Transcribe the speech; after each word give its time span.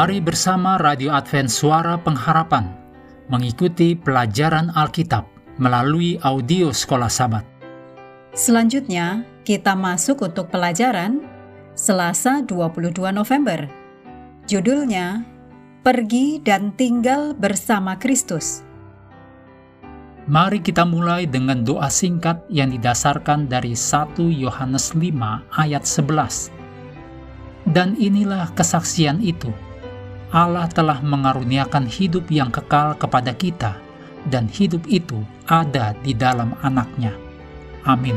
Mari 0.00 0.16
bersama 0.24 0.80
Radio 0.80 1.12
Advent 1.12 1.52
Suara 1.52 2.00
Pengharapan 2.00 2.72
mengikuti 3.28 3.92
pelajaran 3.92 4.72
Alkitab 4.72 5.28
melalui 5.60 6.16
audio 6.24 6.72
Sekolah 6.72 7.12
Sabat. 7.12 7.44
Selanjutnya, 8.32 9.28
kita 9.44 9.76
masuk 9.76 10.24
untuk 10.24 10.48
pelajaran 10.48 11.20
Selasa 11.76 12.40
22 12.40 13.12
November. 13.12 13.68
Judulnya, 14.48 15.20
Pergi 15.84 16.40
dan 16.40 16.72
Tinggal 16.72 17.36
Bersama 17.36 18.00
Kristus. 18.00 18.64
Mari 20.24 20.64
kita 20.64 20.88
mulai 20.88 21.28
dengan 21.28 21.60
doa 21.60 21.92
singkat 21.92 22.40
yang 22.48 22.72
didasarkan 22.72 23.52
dari 23.52 23.76
1 23.76 24.16
Yohanes 24.16 24.96
5 24.96 25.60
ayat 25.60 25.84
11. 25.84 26.48
Dan 27.68 28.00
inilah 28.00 28.48
kesaksian 28.56 29.20
itu. 29.20 29.52
Allah 30.30 30.70
telah 30.70 31.02
mengaruniakan 31.02 31.90
hidup 31.90 32.30
yang 32.30 32.54
kekal 32.54 32.94
kepada 32.94 33.34
kita, 33.34 33.74
dan 34.30 34.46
hidup 34.46 34.86
itu 34.86 35.26
ada 35.50 35.90
di 36.06 36.14
dalam 36.14 36.54
anaknya. 36.62 37.18
Amin. 37.82 38.14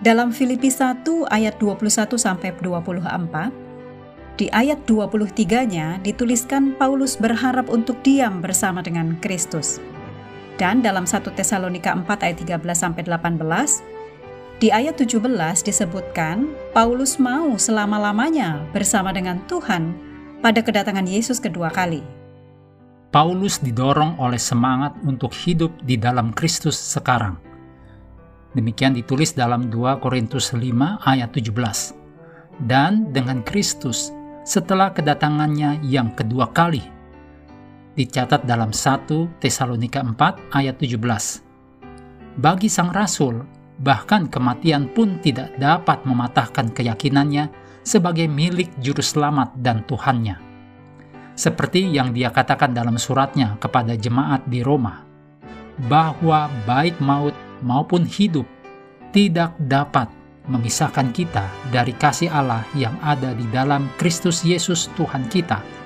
Dalam 0.00 0.32
Filipi 0.32 0.72
1 0.72 1.04
ayat 1.28 1.60
21 1.60 2.16
sampai 2.16 2.56
24, 2.56 4.40
di 4.40 4.48
ayat 4.48 4.88
23-nya 4.88 6.00
dituliskan 6.00 6.80
Paulus 6.80 7.20
berharap 7.20 7.68
untuk 7.68 8.00
diam 8.00 8.40
bersama 8.40 8.80
dengan 8.80 9.20
Kristus. 9.20 9.78
Dan 10.62 10.78
dalam 10.78 11.10
1 11.10 11.26
Tesalonika 11.34 11.90
4 11.90 12.06
ayat 12.06 12.38
13 12.38 12.62
sampai 12.70 13.02
18, 13.02 14.62
di 14.62 14.70
ayat 14.70 14.94
17 14.94 15.18
disebutkan 15.66 16.46
Paulus 16.70 17.18
mau 17.18 17.58
selama-lamanya 17.58 18.62
bersama 18.70 19.10
dengan 19.10 19.42
Tuhan 19.50 19.90
pada 20.38 20.62
kedatangan 20.62 21.10
Yesus 21.10 21.42
kedua 21.42 21.66
kali. 21.74 22.06
Paulus 23.10 23.58
didorong 23.58 24.22
oleh 24.22 24.38
semangat 24.38 24.94
untuk 25.02 25.34
hidup 25.34 25.74
di 25.82 25.98
dalam 25.98 26.30
Kristus 26.30 26.78
sekarang 26.78 27.52
Demikian 28.52 28.92
ditulis 28.92 29.32
dalam 29.32 29.72
2 29.72 30.04
Korintus 30.04 30.52
5 30.52 30.60
ayat 31.08 31.32
17. 31.32 32.68
Dan 32.68 33.08
dengan 33.08 33.40
Kristus 33.40 34.12
setelah 34.44 34.92
kedatangannya 34.92 35.80
yang 35.80 36.12
kedua 36.12 36.52
kali. 36.52 36.84
Dicatat 37.92 38.48
dalam 38.48 38.72
1 38.72 39.36
Tesalonika 39.36 40.00
4 40.00 40.56
ayat 40.56 40.80
17. 40.80 42.40
Bagi 42.40 42.72
sang 42.72 42.88
rasul, 42.88 43.44
bahkan 43.84 44.32
kematian 44.32 44.88
pun 44.88 45.20
tidak 45.20 45.52
dapat 45.60 46.00
mematahkan 46.08 46.72
keyakinannya 46.72 47.52
sebagai 47.84 48.24
milik 48.32 48.72
juru 48.80 49.04
selamat 49.04 49.52
dan 49.60 49.84
Tuhannya. 49.84 50.40
Seperti 51.36 51.92
yang 51.92 52.16
dia 52.16 52.32
katakan 52.32 52.72
dalam 52.72 52.96
suratnya 52.96 53.60
kepada 53.60 53.92
jemaat 53.92 54.40
di 54.48 54.64
Roma, 54.64 55.04
bahwa 55.84 56.48
baik 56.64 56.96
maut 56.96 57.36
maupun 57.60 58.08
hidup 58.08 58.48
tidak 59.12 59.52
dapat 59.60 60.08
memisahkan 60.48 61.12
kita 61.12 61.44
dari 61.68 61.92
kasih 61.92 62.32
Allah 62.32 62.64
yang 62.72 62.96
ada 63.04 63.36
di 63.36 63.44
dalam 63.52 63.92
Kristus 64.00 64.40
Yesus 64.40 64.88
Tuhan 64.96 65.28
kita. 65.28 65.81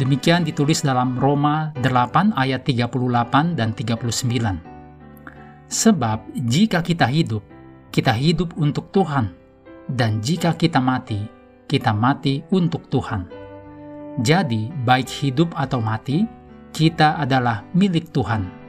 Demikian 0.00 0.48
ditulis 0.48 0.80
dalam 0.80 1.20
Roma 1.20 1.76
8 1.76 2.32
ayat 2.32 2.64
38 2.64 3.52
dan 3.52 3.76
39. 3.76 5.68
Sebab 5.68 6.18
jika 6.48 6.80
kita 6.80 7.04
hidup, 7.04 7.44
kita 7.92 8.16
hidup 8.16 8.56
untuk 8.56 8.88
Tuhan, 8.96 9.36
dan 9.92 10.24
jika 10.24 10.56
kita 10.56 10.80
mati, 10.80 11.20
kita 11.68 11.92
mati 11.92 12.40
untuk 12.48 12.88
Tuhan. 12.88 13.28
Jadi, 14.24 14.72
baik 14.88 15.08
hidup 15.20 15.52
atau 15.52 15.84
mati, 15.84 16.24
kita 16.72 17.20
adalah 17.20 17.62
milik 17.76 18.08
Tuhan 18.08 18.60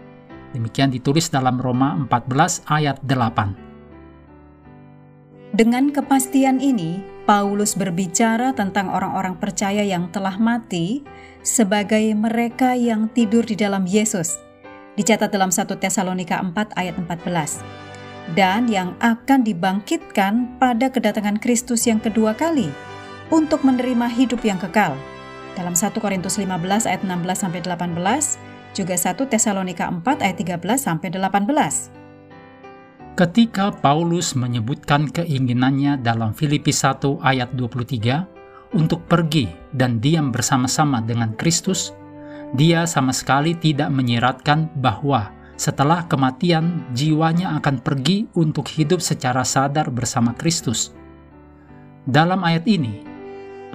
Demikian 0.51 0.91
ditulis 0.91 1.31
dalam 1.31 1.55
Roma 1.59 1.95
14 1.95 2.67
ayat 2.67 2.99
8. 3.07 3.55
Dengan 5.55 5.91
kepastian 5.91 6.59
ini, 6.59 7.03
Paulus 7.31 7.79
berbicara 7.79 8.51
tentang 8.51 8.91
orang-orang 8.91 9.39
percaya 9.39 9.87
yang 9.87 10.11
telah 10.11 10.35
mati 10.35 10.99
sebagai 11.39 12.11
mereka 12.11 12.75
yang 12.75 13.07
tidur 13.07 13.47
di 13.47 13.55
dalam 13.55 13.87
Yesus. 13.87 14.35
Dicatat 14.99 15.31
dalam 15.31 15.47
1 15.47 15.63
Tesalonika 15.79 16.43
4 16.43 16.75
ayat 16.75 16.99
14. 16.99 18.35
Dan 18.35 18.67
yang 18.67 18.99
akan 18.99 19.47
dibangkitkan 19.47 20.59
pada 20.59 20.91
kedatangan 20.91 21.39
Kristus 21.39 21.87
yang 21.87 22.03
kedua 22.03 22.35
kali 22.35 22.67
untuk 23.31 23.63
menerima 23.63 24.11
hidup 24.11 24.43
yang 24.43 24.59
kekal. 24.59 24.99
Dalam 25.55 25.71
1 25.71 26.03
Korintus 26.03 26.35
15 26.35 26.83
ayat 26.83 26.99
16 26.99 27.15
sampai 27.31 27.63
18, 27.63 28.75
juga 28.75 28.99
1 28.99 29.31
Tesalonika 29.31 29.87
4 29.87 30.03
ayat 30.19 30.35
13 30.35 30.59
sampai 30.83 31.07
18. 31.07 32.00
Ketika 33.11 33.75
Paulus 33.75 34.39
menyebutkan 34.39 35.11
keinginannya 35.11 35.99
dalam 35.99 36.31
Filipi 36.31 36.71
1 36.71 37.19
ayat 37.19 37.51
23 37.59 38.71
untuk 38.71 39.03
pergi 39.03 39.51
dan 39.75 39.99
diam 39.99 40.31
bersama-sama 40.31 41.03
dengan 41.03 41.35
Kristus, 41.35 41.91
dia 42.55 42.87
sama 42.87 43.11
sekali 43.11 43.51
tidak 43.59 43.91
menyiratkan 43.91 44.71
bahwa 44.79 45.27
setelah 45.59 46.07
kematian 46.07 46.87
jiwanya 46.95 47.59
akan 47.59 47.83
pergi 47.83 48.31
untuk 48.31 48.71
hidup 48.71 49.03
secara 49.03 49.43
sadar 49.43 49.91
bersama 49.91 50.31
Kristus. 50.31 50.95
Dalam 52.07 52.47
ayat 52.47 52.63
ini, 52.63 53.03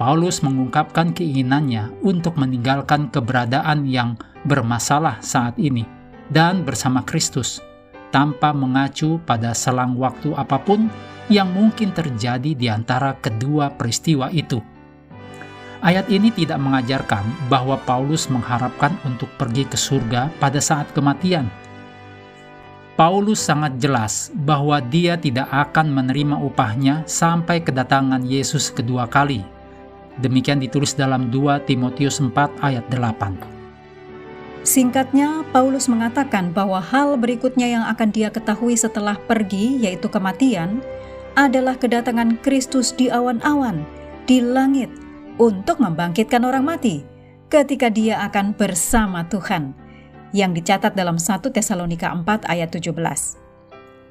Paulus 0.01 0.41
mengungkapkan 0.41 1.13
keinginannya 1.13 1.93
untuk 2.01 2.41
meninggalkan 2.41 3.13
keberadaan 3.13 3.85
yang 3.85 4.17
bermasalah 4.49 5.21
saat 5.21 5.53
ini 5.61 5.85
dan 6.33 6.65
bersama 6.65 7.05
Kristus, 7.05 7.61
tanpa 8.09 8.55
mengacu 8.55 9.19
pada 9.23 9.51
selang 9.51 9.95
waktu 9.99 10.31
apa 10.33 10.57
pun 10.61 10.87
yang 11.27 11.51
mungkin 11.51 11.91
terjadi 11.91 12.55
di 12.55 12.67
antara 12.71 13.15
kedua 13.19 13.71
peristiwa 13.75 14.31
itu. 14.31 14.63
Ayat 15.77 16.09
ini 16.09 16.33
tidak 16.33 16.57
mengajarkan 16.57 17.21
bahwa 17.53 17.77
Paulus 17.77 18.25
mengharapkan 18.33 18.97
untuk 19.05 19.29
pergi 19.37 19.67
ke 19.69 19.77
surga 19.77 20.33
pada 20.41 20.57
saat 20.57 20.89
kematian. 20.95 21.45
Paulus 22.97 23.37
sangat 23.37 23.77
jelas 23.77 24.33
bahwa 24.33 24.81
dia 24.81 25.13
tidak 25.21 25.45
akan 25.53 25.93
menerima 25.93 26.41
upahnya 26.41 27.05
sampai 27.05 27.61
kedatangan 27.61 28.25
Yesus 28.25 28.73
kedua 28.73 29.05
kali. 29.05 29.45
Demikian 30.17 30.57
ditulis 30.57 30.97
dalam 30.97 31.29
2 31.29 31.61
Timotius 31.69 32.17
4 32.17 32.57
ayat 32.57 32.89
8. 32.89 33.56
Singkatnya, 34.67 35.47
Paulus 35.55 35.87
mengatakan 35.87 36.51
bahwa 36.51 36.83
hal 36.83 37.15
berikutnya 37.15 37.71
yang 37.71 37.87
akan 37.87 38.11
dia 38.11 38.27
ketahui 38.27 38.75
setelah 38.75 39.15
pergi, 39.15 39.79
yaitu 39.79 40.11
kematian, 40.11 40.83
adalah 41.39 41.79
kedatangan 41.79 42.35
Kristus 42.43 42.91
di 42.91 43.07
awan-awan, 43.07 43.87
di 44.27 44.43
langit, 44.43 44.91
untuk 45.39 45.79
membangkitkan 45.79 46.43
orang 46.43 46.67
mati, 46.67 47.07
ketika 47.47 47.87
dia 47.87 48.19
akan 48.27 48.59
bersama 48.59 49.23
Tuhan, 49.31 49.71
yang 50.35 50.51
dicatat 50.51 50.99
dalam 50.99 51.15
1 51.15 51.47
Tesalonika 51.47 52.11
4 52.11 52.51
ayat 52.51 52.67
17. 52.67 52.91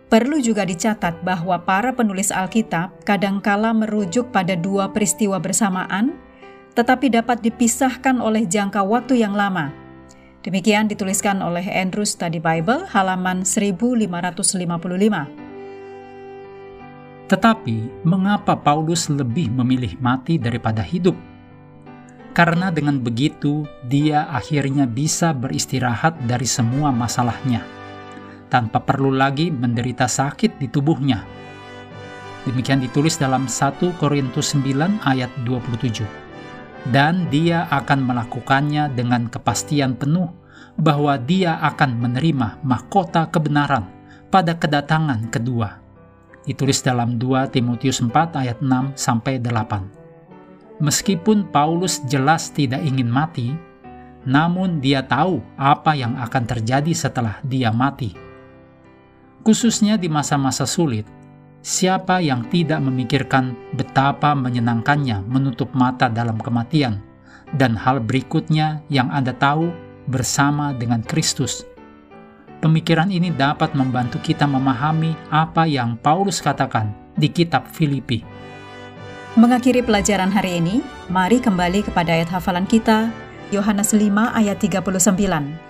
Perlu 0.09 0.41
juga 0.41 0.65
dicatat 0.65 1.21
bahwa 1.21 1.61
para 1.69 1.93
penulis 1.93 2.33
Alkitab 2.33 3.05
kadangkala 3.05 3.77
merujuk 3.77 4.33
pada 4.33 4.57
dua 4.57 4.89
peristiwa 4.89 5.37
bersamaan, 5.37 6.17
tetapi 6.73 7.13
dapat 7.13 7.45
dipisahkan 7.45 8.17
oleh 8.25 8.49
jangka 8.49 8.81
waktu 8.81 9.21
yang 9.21 9.37
lama, 9.37 9.85
Demikian 10.47 10.87
dituliskan 10.87 11.43
oleh 11.43 11.67
Andrew 11.75 12.07
Study 12.07 12.39
Bible 12.39 12.87
halaman 12.95 13.43
1555. 13.43 15.27
Tetapi, 17.27 18.07
mengapa 18.07 18.55
Paulus 18.55 19.11
lebih 19.11 19.51
memilih 19.51 19.99
mati 19.99 20.39
daripada 20.39 20.87
hidup? 20.87 21.19
Karena 22.31 22.71
dengan 22.71 23.03
begitu, 23.03 23.67
dia 23.91 24.31
akhirnya 24.31 24.87
bisa 24.87 25.35
beristirahat 25.35 26.15
dari 26.31 26.47
semua 26.47 26.95
masalahnya, 26.95 27.67
tanpa 28.47 28.79
perlu 28.79 29.11
lagi 29.11 29.51
menderita 29.51 30.07
sakit 30.07 30.63
di 30.63 30.71
tubuhnya. 30.71 31.27
Demikian 32.47 32.79
ditulis 32.79 33.19
dalam 33.19 33.51
1 33.51 33.99
Korintus 33.99 34.55
9 34.55 35.03
ayat 35.03 35.35
27 35.43 36.26
dan 36.95 37.27
dia 37.33 37.67
akan 37.71 38.07
melakukannya 38.07 38.93
dengan 38.95 39.27
kepastian 39.27 39.99
penuh 39.99 40.31
bahwa 40.77 41.17
dia 41.17 41.57
akan 41.63 41.99
menerima 41.99 42.61
mahkota 42.63 43.27
kebenaran 43.33 43.89
pada 44.29 44.55
kedatangan 44.55 45.33
kedua. 45.33 45.81
Ditulis 46.47 46.79
dalam 46.85 47.19
2 47.19 47.51
Timotius 47.51 47.99
4 47.99 48.13
ayat 48.39 48.59
6 48.63 48.95
sampai 48.95 49.43
8. 49.43 50.83
Meskipun 50.83 51.49
Paulus 51.49 52.05
jelas 52.07 52.53
tidak 52.53 52.85
ingin 52.85 53.09
mati, 53.09 53.57
namun 54.29 54.79
dia 54.79 55.03
tahu 55.03 55.41
apa 55.57 55.97
yang 55.97 56.15
akan 56.21 56.45
terjadi 56.45 56.93
setelah 56.93 57.41
dia 57.43 57.73
mati, 57.73 58.27
Khususnya 59.47 59.95
di 59.95 60.11
masa-masa 60.11 60.67
sulit, 60.67 61.07
siapa 61.67 62.23
yang 62.23 62.47
tidak 62.47 62.79
memikirkan 62.79 63.59
betapa 63.75 64.39
menyenangkannya 64.39 65.27
menutup 65.27 65.75
mata 65.75 66.07
dalam 66.07 66.39
kematian, 66.39 67.03
dan 67.59 67.75
hal 67.75 67.99
berikutnya 67.99 68.87
yang 68.87 69.11
Anda 69.11 69.35
tahu 69.35 69.75
bersama 70.07 70.71
dengan 70.71 71.03
Kristus. 71.03 71.67
Pemikiran 72.63 73.11
ini 73.11 73.35
dapat 73.35 73.75
membantu 73.75 74.23
kita 74.23 74.47
memahami 74.47 75.19
apa 75.35 75.67
yang 75.67 75.99
Paulus 75.99 76.39
katakan 76.39 76.95
di 77.19 77.27
kitab 77.35 77.67
Filipi. 77.67 78.23
Mengakhiri 79.35 79.83
pelajaran 79.83 80.31
hari 80.31 80.63
ini, 80.63 80.81
mari 81.11 81.43
kembali 81.43 81.83
kepada 81.83 82.15
ayat 82.15 82.31
hafalan 82.31 82.65
kita, 82.65 83.11
Yohanes 83.51 83.91
5 83.91 84.07
ayat 84.39 84.57
39 84.63 85.67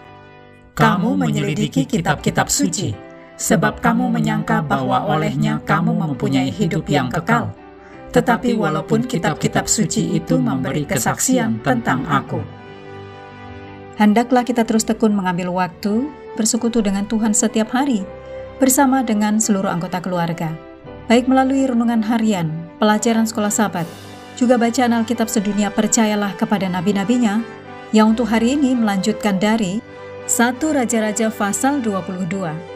kamu 0.76 1.16
menyelidiki 1.16 1.88
kitab-kitab 1.88 2.52
suci, 2.52 2.92
sebab 3.36 3.84
kamu 3.84 4.08
menyangka 4.08 4.64
bahwa 4.64 5.04
olehnya 5.08 5.60
kamu 5.64 5.92
mempunyai 5.92 6.48
hidup 6.48 6.88
yang 6.88 7.12
kekal. 7.12 7.52
Tetapi 8.12 8.56
walaupun 8.56 9.04
kitab-kitab 9.04 9.68
suci 9.68 10.16
itu 10.16 10.40
memberi 10.40 10.88
kesaksian 10.88 11.60
tentang 11.60 12.08
aku. 12.08 12.40
Hendaklah 14.00 14.44
kita 14.44 14.64
terus 14.64 14.84
tekun 14.84 15.12
mengambil 15.12 15.52
waktu 15.52 16.08
bersekutu 16.36 16.84
dengan 16.84 17.08
Tuhan 17.08 17.32
setiap 17.32 17.72
hari, 17.72 18.04
bersama 18.60 19.00
dengan 19.04 19.40
seluruh 19.40 19.72
anggota 19.72 20.00
keluarga, 20.04 20.52
baik 21.08 21.28
melalui 21.28 21.64
renungan 21.64 22.04
harian, 22.04 22.52
pelajaran 22.76 23.24
sekolah 23.24 23.52
sahabat, 23.52 23.88
juga 24.36 24.60
bacaan 24.60 24.92
Alkitab 24.92 25.32
sedunia 25.32 25.72
percayalah 25.72 26.36
kepada 26.36 26.68
nabi-nabinya, 26.68 27.40
yang 27.96 28.12
untuk 28.12 28.28
hari 28.28 28.52
ini 28.52 28.76
melanjutkan 28.76 29.40
dari 29.40 29.80
1 30.28 30.60
Raja-Raja 30.60 31.32
pasal 31.32 31.80
22. 31.80 32.75